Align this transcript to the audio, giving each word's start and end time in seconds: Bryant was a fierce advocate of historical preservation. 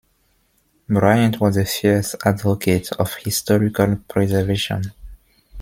Bryant 0.89 1.39
was 1.39 1.57
a 1.57 1.63
fierce 1.65 2.15
advocate 2.25 2.91
of 2.93 3.13
historical 3.17 3.97
preservation. 4.07 4.93